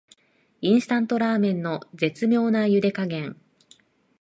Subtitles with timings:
[0.61, 3.39] インスタントラーメンの絶妙なゆで加減